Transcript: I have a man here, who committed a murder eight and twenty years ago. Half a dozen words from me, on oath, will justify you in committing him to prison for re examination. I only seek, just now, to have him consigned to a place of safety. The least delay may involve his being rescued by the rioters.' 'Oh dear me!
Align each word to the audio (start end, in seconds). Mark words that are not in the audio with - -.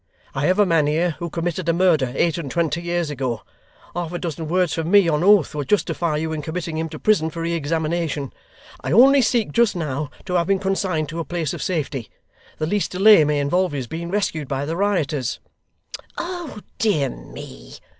I 0.33 0.47
have 0.47 0.57
a 0.57 0.65
man 0.65 0.87
here, 0.87 1.11
who 1.19 1.29
committed 1.29 1.69
a 1.69 1.73
murder 1.73 2.11
eight 2.15 2.39
and 2.39 2.49
twenty 2.49 2.81
years 2.81 3.11
ago. 3.11 3.41
Half 3.93 4.13
a 4.13 4.17
dozen 4.17 4.47
words 4.47 4.73
from 4.73 4.89
me, 4.89 5.07
on 5.07 5.23
oath, 5.23 5.53
will 5.53 5.63
justify 5.63 6.15
you 6.17 6.33
in 6.33 6.41
committing 6.41 6.75
him 6.75 6.89
to 6.89 6.97
prison 6.97 7.29
for 7.29 7.43
re 7.43 7.53
examination. 7.53 8.33
I 8.83 8.93
only 8.93 9.21
seek, 9.21 9.51
just 9.51 9.75
now, 9.75 10.09
to 10.25 10.33
have 10.33 10.49
him 10.49 10.57
consigned 10.57 11.07
to 11.09 11.19
a 11.19 11.23
place 11.23 11.53
of 11.53 11.61
safety. 11.61 12.09
The 12.57 12.65
least 12.65 12.89
delay 12.93 13.23
may 13.23 13.39
involve 13.39 13.73
his 13.73 13.85
being 13.85 14.09
rescued 14.09 14.47
by 14.47 14.65
the 14.65 14.75
rioters.' 14.75 15.39
'Oh 16.17 16.61
dear 16.79 17.11
me! 17.11 17.75